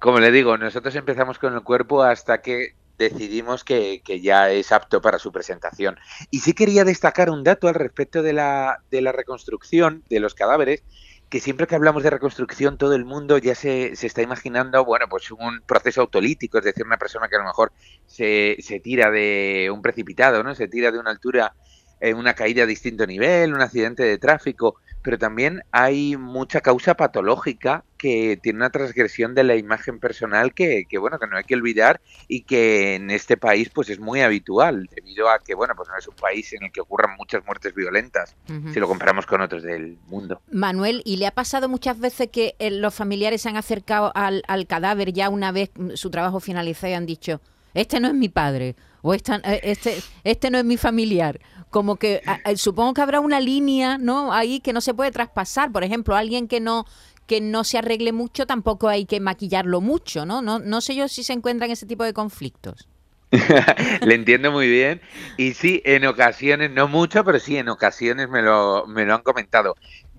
como 0.00 0.18
le 0.20 0.30
digo, 0.32 0.56
nosotros 0.58 0.94
empezamos 0.96 1.38
con 1.38 1.54
el 1.54 1.62
cuerpo 1.62 2.02
hasta 2.02 2.42
que 2.42 2.74
decidimos 3.08 3.64
que, 3.64 4.02
que 4.04 4.20
ya 4.20 4.50
es 4.50 4.72
apto 4.72 5.00
para 5.00 5.18
su 5.18 5.32
presentación. 5.32 5.96
Y 6.30 6.40
sí 6.40 6.52
quería 6.52 6.84
destacar 6.84 7.30
un 7.30 7.42
dato 7.42 7.66
al 7.68 7.74
respecto 7.74 8.22
de 8.22 8.32
la, 8.32 8.82
de 8.90 9.00
la 9.00 9.12
reconstrucción 9.12 10.04
de 10.08 10.20
los 10.20 10.34
cadáveres, 10.34 10.84
que 11.30 11.40
siempre 11.40 11.66
que 11.66 11.76
hablamos 11.76 12.02
de 12.02 12.10
reconstrucción 12.10 12.76
todo 12.76 12.94
el 12.94 13.04
mundo 13.04 13.38
ya 13.38 13.54
se, 13.54 13.94
se 13.96 14.06
está 14.06 14.20
imaginando, 14.20 14.84
bueno, 14.84 15.06
pues 15.08 15.30
un 15.30 15.62
proceso 15.64 16.00
autolítico, 16.00 16.58
es 16.58 16.64
decir, 16.64 16.84
una 16.84 16.98
persona 16.98 17.28
que 17.28 17.36
a 17.36 17.38
lo 17.38 17.44
mejor 17.44 17.72
se, 18.06 18.56
se 18.60 18.80
tira 18.80 19.10
de 19.10 19.70
un 19.72 19.80
precipitado, 19.80 20.42
¿no? 20.42 20.54
Se 20.54 20.68
tira 20.68 20.90
de 20.90 20.98
una 20.98 21.10
altura, 21.10 21.54
eh, 22.00 22.14
una 22.14 22.34
caída 22.34 22.64
a 22.64 22.66
distinto 22.66 23.06
nivel, 23.06 23.54
un 23.54 23.60
accidente 23.60 24.02
de 24.02 24.18
tráfico, 24.18 24.76
pero 25.02 25.18
también 25.18 25.62
hay 25.70 26.16
mucha 26.16 26.60
causa 26.60 26.94
patológica 26.94 27.84
que 27.96 28.38
tiene 28.42 28.58
una 28.58 28.70
transgresión 28.70 29.34
de 29.34 29.44
la 29.44 29.56
imagen 29.56 29.98
personal 30.00 30.54
que, 30.54 30.84
que, 30.88 30.98
bueno 30.98 31.18
que 31.18 31.26
no 31.26 31.36
hay 31.36 31.44
que 31.44 31.54
olvidar 31.54 32.00
y 32.28 32.42
que 32.42 32.94
en 32.94 33.10
este 33.10 33.36
país 33.36 33.70
pues 33.70 33.90
es 33.90 33.98
muy 33.98 34.20
habitual 34.20 34.88
debido 34.94 35.28
a 35.28 35.38
que 35.38 35.54
bueno 35.54 35.74
pues 35.76 35.88
no 35.88 35.98
es 35.98 36.08
un 36.08 36.16
país 36.16 36.52
en 36.52 36.64
el 36.64 36.72
que 36.72 36.80
ocurran 36.80 37.16
muchas 37.16 37.44
muertes 37.44 37.74
violentas 37.74 38.36
si 38.72 38.80
lo 38.80 38.88
comparamos 38.88 39.26
con 39.26 39.40
otros 39.40 39.62
del 39.62 39.98
mundo. 40.06 40.40
Manuel, 40.50 41.02
¿y 41.04 41.16
le 41.16 41.26
ha 41.26 41.32
pasado 41.32 41.68
muchas 41.68 41.98
veces 41.98 42.28
que 42.30 42.54
eh, 42.58 42.70
los 42.70 42.94
familiares 42.94 43.42
se 43.42 43.48
han 43.48 43.56
acercado 43.56 44.12
al, 44.14 44.42
al 44.48 44.66
cadáver 44.66 45.12
ya 45.12 45.28
una 45.28 45.52
vez 45.52 45.70
su 45.94 46.10
trabajo 46.10 46.40
finalizado 46.40 46.92
y 46.92 46.94
han 46.94 47.06
dicho, 47.06 47.40
este 47.74 48.00
no 48.00 48.08
es 48.08 48.14
mi 48.14 48.28
padre 48.28 48.74
o 49.02 49.14
esta, 49.14 49.36
eh, 49.44 49.60
este, 49.64 50.04
este 50.24 50.50
no 50.50 50.58
es 50.58 50.64
mi 50.64 50.76
familiar? 50.76 51.40
Como 51.70 51.96
que 51.96 52.22
a- 52.26 52.40
supongo 52.56 52.94
que 52.94 53.00
habrá 53.02 53.20
una 53.20 53.40
línea 53.40 53.96
¿no? 53.98 54.32
ahí 54.32 54.60
que 54.60 54.72
no 54.72 54.80
se 54.80 54.94
puede 54.94 55.10
traspasar. 55.12 55.70
Por 55.72 55.84
ejemplo, 55.84 56.16
alguien 56.16 56.48
que 56.48 56.60
no 56.60 56.84
que 57.26 57.40
no 57.40 57.62
se 57.64 57.78
arregle 57.78 58.12
mucho, 58.12 58.44
tampoco 58.46 58.88
hay 58.88 59.06
que 59.06 59.20
maquillarlo 59.20 59.80
mucho, 59.80 60.26
¿no? 60.26 60.42
No, 60.42 60.58
no 60.58 60.80
sé 60.80 60.96
yo 60.96 61.06
si 61.08 61.22
se 61.22 61.32
encuentran 61.32 61.70
ese 61.70 61.86
tipo 61.86 62.02
de 62.04 62.12
conflictos. 62.12 62.88
Le 64.02 64.14
entiendo 64.14 64.50
muy 64.52 64.68
bien. 64.68 65.00
Y 65.36 65.54
sí, 65.54 65.82
en 65.84 66.04
ocasiones, 66.06 66.70
no 66.70 66.88
mucho, 66.88 67.24
pero 67.24 67.38
sí, 67.38 67.56
en 67.56 67.68
ocasiones 67.68 68.28
me 68.28 68.42
lo, 68.42 68.86
me 68.86 69.04
lo 69.04 69.14
han 69.14 69.22
comentado. 69.22 69.76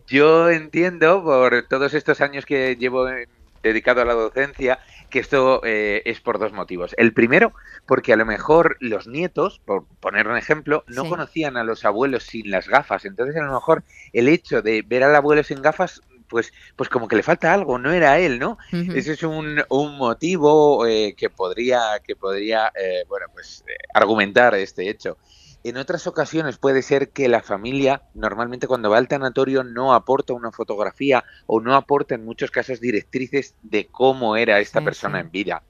Yo 0.07 0.49
entiendo, 0.49 1.23
por 1.23 1.67
todos 1.67 1.93
estos 1.93 2.21
años 2.21 2.45
que 2.45 2.75
llevo 2.77 3.09
eh, 3.09 3.27
dedicado 3.63 4.01
a 4.01 4.05
la 4.05 4.13
docencia, 4.13 4.79
que 5.09 5.19
esto 5.19 5.61
eh, 5.63 6.01
es 6.05 6.19
por 6.21 6.39
dos 6.39 6.51
motivos. 6.53 6.93
El 6.97 7.13
primero, 7.13 7.53
porque 7.85 8.13
a 8.13 8.15
lo 8.17 8.25
mejor 8.25 8.77
los 8.79 9.07
nietos, 9.07 9.61
por 9.65 9.85
poner 9.99 10.27
un 10.27 10.37
ejemplo, 10.37 10.83
no 10.87 11.03
Sí. 11.03 11.09
conocían 11.09 11.57
a 11.57 11.63
los 11.63 11.85
abuelos 11.85 12.23
sin 12.23 12.49
las 12.51 12.67
gafas. 12.67 13.05
Entonces, 13.05 13.35
a 13.37 13.43
lo 13.45 13.53
mejor 13.53 13.83
el 14.13 14.27
hecho 14.27 14.61
de 14.61 14.83
ver 14.85 15.03
al 15.03 15.15
abuelo 15.15 15.43
sin 15.43 15.61
gafas, 15.61 16.01
pues, 16.27 16.53
pues 16.77 16.87
como 16.89 17.07
que 17.09 17.17
le 17.17 17.23
falta 17.23 17.53
algo, 17.53 17.77
no 17.77 17.91
era 17.91 18.17
él, 18.19 18.39
¿no? 18.39 18.57
Ese 18.71 19.13
es 19.13 19.23
un, 19.23 19.61
un 19.69 19.97
motivo 19.97 20.85
eh, 20.87 21.13
que 21.17 21.29
podría, 21.29 21.99
que 22.03 22.15
podría 22.15 22.71
eh, 22.75 23.03
bueno, 23.09 23.25
pues, 23.33 23.63
eh, 23.67 23.73
argumentar 23.93 24.55
este 24.55 24.89
hecho. 24.89 25.17
En 25.63 25.77
otras 25.77 26.07
ocasiones 26.07 26.57
puede 26.57 26.81
ser 26.81 27.09
que 27.11 27.27
la 27.29 27.43
familia, 27.43 28.01
normalmente 28.15 28.67
cuando 28.67 28.89
va 28.89 28.97
al 28.97 29.07
tanatorio, 29.07 29.63
no 29.63 29.93
aporta 29.93 30.33
una 30.33 30.51
fotografía 30.51 31.23
o 31.45 31.61
no 31.61 31.75
aporta 31.75 32.15
en 32.15 32.25
muchos 32.25 32.49
casos 32.49 32.79
directrices 32.79 33.55
de 33.61 33.87
cómo 33.87 34.35
era 34.35 34.59
esta 34.59 34.79
Sí, 34.79 34.85
persona 34.85 35.19
sí. 35.19 35.25
en 35.25 35.31
vida. 35.31 35.63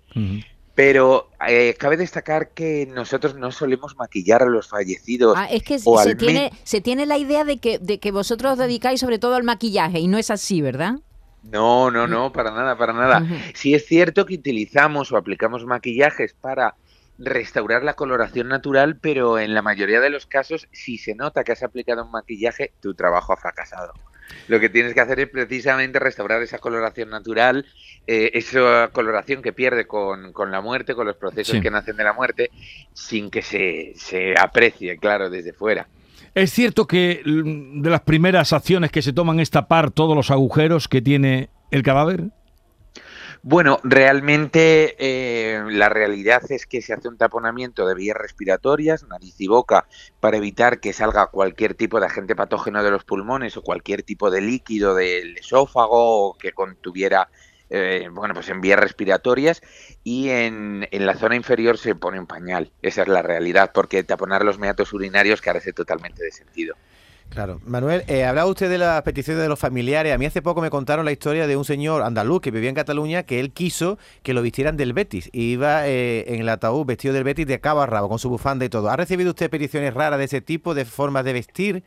Pero 0.75 1.29
eh, 1.45 1.75
cabe 1.77 1.97
destacar 1.97 2.53
que 2.53 2.85
nosotros 2.87 3.35
no 3.35 3.51
solemos 3.51 3.97
maquillar 3.97 4.41
a 4.43 4.45
los 4.45 4.69
fallecidos. 4.69 5.35
Ah, 5.37 5.47
es 5.51 5.63
que 5.63 5.77
o 5.83 6.01
se 6.01 6.11
al 6.11 6.17
tiene, 6.17 6.51
se 6.63 6.79
tiene 6.79 7.05
la 7.05 7.17
idea 7.17 7.43
de 7.43 7.57
que, 7.57 7.77
de 7.77 7.99
que 7.99 8.11
vosotros 8.11 8.53
os 8.53 8.57
dedicáis 8.57 9.01
sobre 9.01 9.19
todo 9.19 9.35
al 9.35 9.43
maquillaje 9.43 9.99
y 9.99 10.07
no 10.07 10.17
es 10.17 10.31
así, 10.31 10.61
¿verdad? 10.61 10.95
No, 11.43 11.91
no, 11.91 12.07
no, 12.07 12.31
para 12.31 12.51
nada, 12.51 12.77
para 12.77 12.93
nada. 12.93 13.21
Ujú. 13.23 13.33
Sí 13.53 13.73
es 13.73 13.85
cierto 13.85 14.25
que 14.25 14.35
utilizamos 14.35 15.11
o 15.11 15.17
aplicamos 15.17 15.65
maquillajes 15.65 16.33
para 16.39 16.75
restaurar 17.17 17.83
la 17.83 17.93
coloración 17.93 18.47
natural, 18.47 18.97
pero 18.99 19.37
en 19.39 19.53
la 19.53 19.61
mayoría 19.61 19.99
de 19.99 20.09
los 20.09 20.25
casos, 20.25 20.67
si 20.71 20.97
se 20.97 21.15
nota 21.15 21.43
que 21.43 21.51
has 21.51 21.63
aplicado 21.63 22.03
un 22.05 22.11
maquillaje, 22.11 22.73
tu 22.81 22.93
trabajo 22.93 23.33
ha 23.33 23.37
fracasado. 23.37 23.93
Lo 24.47 24.59
que 24.59 24.69
tienes 24.69 24.93
que 24.93 25.01
hacer 25.01 25.19
es 25.19 25.29
precisamente 25.29 25.99
restaurar 25.99 26.41
esa 26.41 26.57
coloración 26.59 27.09
natural, 27.09 27.65
eh, 28.07 28.31
esa 28.33 28.89
coloración 28.93 29.41
que 29.41 29.51
pierde 29.53 29.85
con, 29.85 30.31
con 30.31 30.51
la 30.51 30.61
muerte, 30.61 30.95
con 30.95 31.05
los 31.05 31.17
procesos 31.17 31.57
Sí. 31.57 31.61
que 31.61 31.69
nacen 31.69 31.97
de 31.97 32.03
la 32.03 32.13
muerte, 32.13 32.49
sin 32.93 33.29
que 33.29 33.41
se, 33.41 33.91
se 33.95 34.33
aprecie, 34.39 34.97
claro, 34.97 35.29
desde 35.29 35.51
fuera. 35.53 35.87
Es 36.33 36.51
cierto 36.51 36.87
que 36.87 37.21
mm, 37.25 37.81
de 37.81 37.89
las 37.89 38.01
primeras 38.01 38.53
acciones 38.53 38.89
que 38.89 39.01
se 39.01 39.11
toman 39.11 39.39
es 39.41 39.49
tapar 39.51 39.91
todos 39.91 40.15
los 40.15 40.31
agujeros 40.31 40.87
que 40.87 41.01
tiene 41.01 41.49
el 41.71 41.83
cadáver. 41.83 42.29
Bueno, 43.43 43.79
realmente 43.83 44.95
eh, 44.99 45.63
la 45.71 45.89
realidad 45.89 46.43
es 46.51 46.67
que 46.67 46.81
se 46.83 46.93
hace 46.93 47.07
un 47.07 47.17
taponamiento 47.17 47.87
de 47.87 47.95
vías 47.95 48.15
respiratorias, 48.15 49.03
nariz 49.07 49.41
y 49.41 49.47
boca, 49.47 49.87
para 50.19 50.37
evitar 50.37 50.79
que 50.79 50.93
salga 50.93 51.25
cualquier 51.27 51.73
tipo 51.73 51.99
de 51.99 52.05
agente 52.05 52.35
patógeno 52.35 52.83
de 52.83 52.91
los 52.91 53.03
pulmones 53.03 53.57
o 53.57 53.63
cualquier 53.63 54.03
tipo 54.03 54.29
de 54.29 54.41
líquido 54.41 54.93
del 54.93 55.37
esófago 55.39 56.29
o 56.29 56.37
que 56.37 56.51
contuviera, 56.51 57.29
eh, 57.71 58.09
bueno, 58.11 58.35
pues 58.35 58.49
en 58.49 58.61
vías 58.61 58.79
respiratorias 58.79 59.61
y 60.03 60.29
en, 60.29 60.87
en 60.91 61.05
la 61.07 61.15
zona 61.15 61.35
inferior 61.35 61.79
se 61.79 61.95
pone 61.95 62.19
un 62.19 62.27
pañal. 62.27 62.71
Esa 62.83 63.01
es 63.01 63.07
la 63.07 63.23
realidad, 63.23 63.71
porque 63.73 64.03
taponar 64.03 64.45
los 64.45 64.59
meatos 64.59 64.93
urinarios 64.93 65.41
carece 65.41 65.73
totalmente 65.73 66.23
de 66.23 66.31
sentido. 66.31 66.75
Claro. 67.31 67.61
Manuel, 67.65 68.03
eh, 68.07 68.25
hablaba 68.25 68.49
usted 68.49 68.69
de 68.69 68.77
las 68.77 69.01
peticiones 69.03 69.41
de 69.41 69.47
los 69.47 69.57
familiares. 69.57 70.13
A 70.13 70.17
mí 70.17 70.25
hace 70.25 70.41
poco 70.41 70.61
me 70.61 70.69
contaron 70.69 71.05
la 71.05 71.13
historia 71.13 71.47
de 71.47 71.55
un 71.55 71.63
señor 71.63 72.01
andaluz 72.01 72.41
que 72.41 72.51
vivía 72.51 72.67
en 72.67 72.75
Cataluña 72.75 73.23
que 73.23 73.39
él 73.39 73.53
quiso 73.53 73.97
que 74.21 74.33
lo 74.33 74.41
vistieran 74.41 74.75
del 74.75 74.91
Betis. 74.91 75.29
Iba 75.31 75.87
eh, 75.87 76.25
en 76.27 76.41
el 76.41 76.49
ataúd 76.49 76.85
vestido 76.85 77.13
del 77.13 77.23
Betis 77.23 77.47
de 77.47 77.61
cabo 77.61 77.79
a 77.79 77.85
rabo, 77.85 78.09
con 78.09 78.19
su 78.19 78.29
bufanda 78.29 78.65
y 78.65 78.69
todo. 78.69 78.89
¿Ha 78.89 78.97
recibido 78.97 79.29
usted 79.29 79.49
peticiones 79.49 79.93
raras 79.93 80.19
de 80.19 80.25
ese 80.25 80.41
tipo, 80.41 80.73
de 80.73 80.83
formas 80.83 81.23
de 81.23 81.31
vestir? 81.31 81.83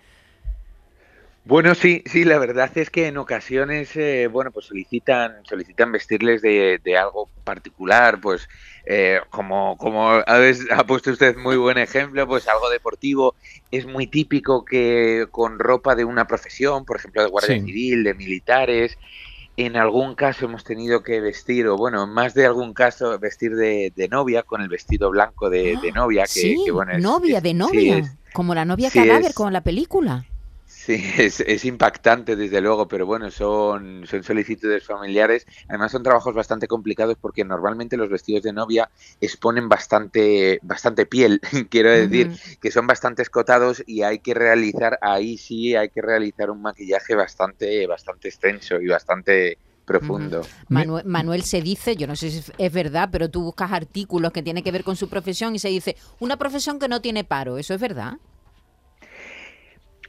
Bueno, 1.46 1.74
sí, 1.74 2.02
sí, 2.06 2.24
la 2.24 2.38
verdad 2.38 2.70
es 2.74 2.88
que 2.88 3.06
en 3.06 3.18
ocasiones, 3.18 3.94
eh, 3.96 4.28
bueno, 4.28 4.50
pues 4.50 4.64
solicitan, 4.64 5.44
solicitan 5.44 5.92
vestirles 5.92 6.40
de, 6.40 6.80
de 6.82 6.96
algo 6.96 7.28
particular, 7.44 8.18
pues 8.18 8.48
eh, 8.86 9.20
como, 9.28 9.76
como 9.76 10.08
ha, 10.10 10.24
ha 10.26 10.86
puesto 10.86 11.10
usted 11.10 11.36
muy 11.36 11.58
buen 11.58 11.76
ejemplo, 11.76 12.26
pues 12.26 12.48
algo 12.48 12.70
deportivo. 12.70 13.34
Es 13.70 13.84
muy 13.86 14.06
típico 14.06 14.64
que 14.64 15.26
con 15.30 15.58
ropa 15.58 15.94
de 15.94 16.06
una 16.06 16.26
profesión, 16.26 16.86
por 16.86 16.96
ejemplo, 16.96 17.22
de 17.22 17.28
guardia 17.28 17.58
Sí. 17.58 17.66
civil, 17.66 18.04
de 18.04 18.14
militares, 18.14 18.96
en 19.58 19.76
algún 19.76 20.14
caso 20.14 20.46
hemos 20.46 20.64
tenido 20.64 21.02
que 21.02 21.20
vestir, 21.20 21.66
o 21.68 21.76
bueno, 21.76 22.04
en 22.04 22.10
más 22.10 22.32
de 22.32 22.46
algún 22.46 22.72
caso, 22.72 23.18
vestir 23.18 23.54
de, 23.54 23.92
de 23.94 24.08
novia, 24.08 24.44
con 24.44 24.62
el 24.62 24.68
vestido 24.68 25.10
blanco 25.10 25.50
de, 25.50 25.76
de 25.82 25.92
novia. 25.92 26.22
Que, 26.22 26.28
sí, 26.30 26.62
que, 26.64 26.70
bueno, 26.72 26.92
es- 26.92 27.02
novia 27.02 27.42
de 27.42 27.50
sí, 27.50 27.54
novia, 27.56 27.98
es- 27.98 28.16
como 28.32 28.54
la 28.54 28.64
novia 28.64 28.88
sí, 28.88 28.98
cadáver, 28.98 29.26
es- 29.26 29.34
como 29.34 29.50
la 29.50 29.62
película. 29.62 30.24
Sí, 30.84 31.02
es, 31.18 31.40
es 31.40 31.64
impactante 31.64 32.36
desde 32.36 32.60
luego, 32.60 32.86
pero 32.86 33.06
bueno, 33.06 33.30
son, 33.30 34.06
son 34.06 34.22
solicitudes 34.22 34.84
familiares. 34.84 35.46
Además 35.66 35.92
son 35.92 36.02
trabajos 36.02 36.34
bastante 36.34 36.68
complicados 36.68 37.16
porque 37.18 37.42
normalmente 37.44 37.96
los 37.96 38.10
vestidos 38.10 38.42
de 38.42 38.52
novia 38.52 38.90
exponen 39.18 39.68
bastante, 39.68 40.58
bastante 40.62 41.06
piel, 41.06 41.40
quiero 41.70 41.90
decir, 41.90 42.30
que 42.60 42.70
son 42.70 42.86
bastante 42.86 43.22
escotados 43.22 43.82
y 43.86 44.02
hay 44.02 44.18
que 44.18 44.34
realizar, 44.34 44.98
ahí 45.00 45.38
sí 45.38 45.74
hay 45.74 45.88
que 45.88 46.02
realizar 46.02 46.50
un 46.50 46.60
maquillaje 46.60 47.14
bastante, 47.14 47.86
bastante 47.86 48.28
extenso 48.28 48.78
y 48.78 48.86
bastante 48.86 49.58
profundo. 49.86 50.42
Manuel, 50.68 51.04
Manuel 51.06 51.42
se 51.44 51.62
dice, 51.62 51.96
yo 51.96 52.06
no 52.06 52.16
sé 52.16 52.30
si 52.30 52.38
es- 52.38 52.52
es 52.58 52.72
verdad, 52.72 53.08
pero 53.10 53.30
tú 53.30 53.42
buscas 53.42 53.72
artículos 53.72 54.32
que 54.32 54.42
tienen 54.42 54.62
que 54.64 54.72
ver 54.72 54.84
con 54.84 54.96
su 54.96 55.08
profesión 55.08 55.54
y 55.54 55.58
se 55.58 55.68
dice, 55.68 55.96
una 56.20 56.36
profesión 56.36 56.78
que 56.78 56.88
no 56.88 57.00
tiene 57.00 57.24
paro, 57.24 57.56
¿eso 57.58 57.72
es 57.74 57.80
verdad? 57.80 58.14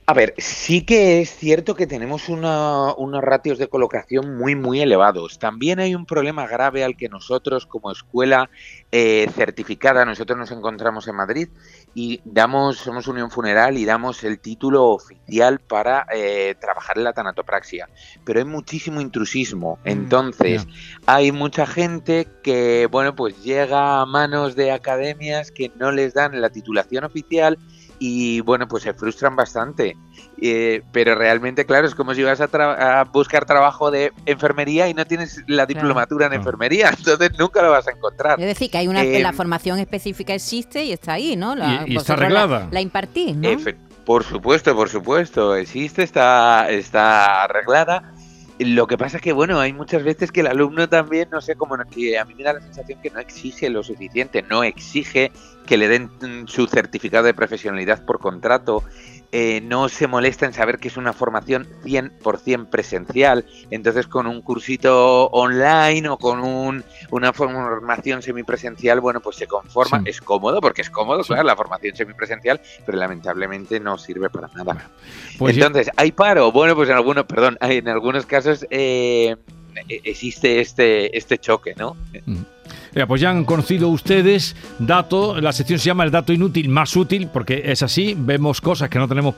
A 0.08 0.14
ver, 0.14 0.36
sí 0.38 0.86
que 0.86 1.20
es 1.20 1.36
cierto 1.36 1.74
que 1.74 1.88
tenemos 1.88 2.30
una- 2.30 2.94
unos 2.94 3.24
ratios 3.24 3.58
de 3.58 3.68
colocación 3.68 4.38
muy, 4.38 4.56
muy 4.56 4.80
elevados. 4.80 5.40
También 5.40 5.80
hay 5.80 5.96
un 5.96 6.06
problema 6.06 6.46
grave 6.46 6.84
al 6.84 6.96
que 6.96 7.10
nosotros, 7.10 7.66
como 7.66 7.92
escuela 7.92 8.52
eh, 8.92 9.28
certificada, 9.36 10.06
nosotros 10.06 10.38
nos 10.38 10.52
encontramos 10.52 11.08
en 11.08 11.16
Madrid 11.16 11.50
y 11.96 12.22
damos, 12.24 12.78
somos 12.78 13.08
Unión 13.08 13.32
Funeral 13.32 13.80
y 13.80 13.86
damos 13.86 14.24
el 14.24 14.40
título 14.40 14.86
oficial 14.90 15.60
para 15.60 16.06
eh, 16.14 16.54
trabajar 16.62 16.98
en 17.00 17.04
la 17.06 17.14
tanatopraxia. 17.14 17.90
Pero 18.24 18.40
hay 18.40 18.46
muchísimo 18.46 19.02
intrusismo. 19.02 19.80
Entonces, 19.86 20.68
hay 21.08 21.32
mucha 21.32 21.66
gente 21.66 22.28
que, 22.44 22.88
bueno, 22.92 23.16
pues 23.16 23.42
llega 23.44 24.02
a 24.02 24.06
manos 24.06 24.56
de 24.56 24.72
academias 24.72 25.52
que 25.52 25.72
no 25.80 25.92
les 25.92 26.14
dan 26.14 26.40
la 26.40 26.52
titulación 26.52 27.06
oficial 27.06 27.58
y 28.00 28.42
bueno, 28.42 28.68
pues 28.68 28.84
se 28.84 28.94
frustran 28.94 29.36
bastante. 29.36 29.96
Eh, 30.42 30.82
pero 30.92 31.16
realmente, 31.16 31.66
claro, 31.66 31.88
es 31.88 31.96
como 31.96 32.14
si 32.14 32.22
vas 32.24 32.42
a, 32.42 32.50
tra- 32.50 32.78
a 32.78 33.04
buscar 33.06 33.46
trabajo 33.46 33.90
de 33.90 34.12
enfermería 34.26 34.88
y 34.90 34.94
no 34.94 35.06
tienes 35.06 35.42
la 35.48 35.66
diplomatura 35.66 36.26
en 36.26 36.32
Claro. 36.32 36.42
enfermería, 36.42 36.90
entonces 36.98 37.32
nunca 37.40 37.62
lo 37.62 37.72
vas 37.72 37.88
a 37.88 37.92
encontrar. 37.92 38.40
Es 38.40 38.46
decir, 38.48 38.70
que 38.70 38.78
hay 38.80 38.88
una, 38.88 39.04
Eh, 39.04 39.22
la 39.22 39.32
formación 39.34 39.80
específica 39.80 40.34
existe 40.34 40.84
y 40.84 40.92
está 40.92 41.14
ahí, 41.14 41.36
¿no? 41.38 41.56
La, 41.56 41.86
Y- 41.88 41.94
y 41.94 41.98
está 41.98 42.14
vosotros 42.16 42.32
la- 42.34 42.42
arreglada. 42.44 42.68
La, 42.72 42.82
impartís, 42.82 43.36
¿no? 43.36 43.48
Efe- 43.50 43.76
por 44.06 44.24
supuesto, 44.24 44.76
por 44.76 44.90
supuesto, 44.90 45.56
existe, 45.56 46.04
está, 46.04 46.70
está 46.70 47.44
arreglada. 47.46 48.12
Lo 48.58 48.88
que 48.88 48.98
pasa 48.98 49.18
es 49.18 49.24
que, 49.24 49.34
bueno, 49.34 49.60
hay 49.60 49.74
muchas 49.74 50.04
veces 50.04 50.32
que 50.32 50.40
el 50.40 50.48
alumno 50.48 50.88
también, 50.88 51.30
no 51.30 51.42
sé, 51.42 51.56
como 51.56 51.78
que 51.92 52.18
a 52.18 52.24
mí 52.24 52.36
me 52.36 52.44
da 52.44 52.54
la 52.54 52.62
sensación 52.62 53.02
que 53.02 53.10
no 53.10 53.20
exige 53.20 53.70
lo 53.70 53.84
suficiente, 53.84 54.44
no 54.44 54.64
exige 54.64 55.32
que 55.66 55.78
le 55.78 55.90
den 55.90 56.10
mm, 56.22 56.48
su 56.48 56.66
certificado 56.68 57.26
de 57.26 57.34
profesionalidad 57.34 58.06
por 58.06 58.20
contrato. 58.20 58.84
Eh, 59.32 59.62
no 59.62 59.90
se 59.90 60.08
molesta 60.08 60.46
en 60.46 60.54
saber 60.54 60.78
que 60.80 60.88
es 60.88 60.98
una 60.98 61.14
formación 61.14 61.68
100% 61.84 62.70
presencial. 62.70 63.46
Entonces, 63.72 64.08
con 64.08 64.28
un 64.28 64.42
cursito 64.42 65.26
online 65.28 66.10
o 66.10 66.18
con 66.18 66.40
un, 66.40 66.84
una 67.12 67.34
formación 67.34 68.22
semipresencial, 68.22 69.00
bueno, 69.02 69.20
pues 69.20 69.36
se 69.38 69.48
conforma. 69.48 70.00
Sí. 70.00 70.10
Es 70.10 70.22
cómodo, 70.22 70.62
porque 70.62 70.82
es 70.82 70.90
cómodo, 70.90 71.24
Sí. 71.24 71.28
claro, 71.28 71.44
la 71.44 71.56
formación 71.56 71.96
semipresencial, 71.96 72.62
pero 72.86 72.98
lamentablemente 72.98 73.80
no 73.80 73.98
sirve 73.98 74.30
para 74.30 74.48
nada. 74.50 74.90
Pues 75.38 75.56
Entonces, 75.58 75.90
¿hay 75.98 76.12
paro? 76.12 76.52
Bueno, 76.52 76.76
pues 76.76 76.90
en 76.90 76.96
algunos, 76.96 77.26
perdón, 77.26 77.58
hay- 77.60 77.78
en 77.78 77.90
algunos 77.90 78.26
casos 78.26 78.66
eh, 78.70 79.36
e- 79.90 80.02
existe 80.04 80.62
este, 80.62 81.18
este 81.18 81.38
choque, 81.38 81.74
¿no? 81.78 81.96
Mira, 82.96 83.08
pues 83.08 83.20
ya 83.20 83.30
han 83.30 83.44
conocido 83.44 83.90
ustedes 83.90 84.56
dato, 84.80 85.42
la 85.42 85.52
sección 85.52 85.80
se 85.80 85.88
llama 85.88 86.06
el 86.06 86.12
dato 86.12 86.32
inútil 86.32 86.70
más 86.70 86.96
útil, 86.96 87.28
porque 87.32 87.64
es 87.66 87.84
así, 87.84 88.16
vemos 88.18 88.62
cosas 88.62 88.90
que 88.90 88.98
no 88.98 89.08
tenemos 89.10 89.36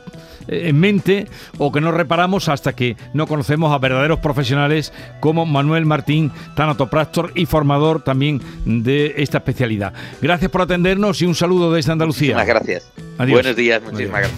eh, 0.47 0.69
en 0.69 0.79
mente 0.79 1.27
o 1.57 1.71
que 1.71 1.81
no 1.81 1.91
reparamos 1.91 2.49
hasta 2.49 2.73
que 2.73 2.95
no 3.13 3.25
conocemos 3.25 3.73
a 3.73 3.79
verdaderos 3.79 4.19
profesionales 4.19 4.93
como 5.19 5.47
Manuel 5.47 5.87
Martín, 5.87 6.31
tanatopractor 6.55 7.31
y 7.33 7.47
formador 7.47 8.03
también 8.03 8.41
de 8.65 9.15
esta 9.17 9.39
especialidad. 9.39 9.91
Gracias 10.21 10.51
por 10.51 10.61
atendernos 10.61 11.19
y 11.23 11.25
un 11.25 11.33
saludo 11.33 11.73
desde 11.73 11.91
Andalucía. 11.91 12.35
Muchísimas 12.35 12.47
gracias. 12.47 12.91
Adiós. 13.17 13.41
Buenos 13.41 13.55
días, 13.55 13.81
muchísimas 13.81 14.19
Adiós. 14.19 14.31
gracias. 14.31 14.35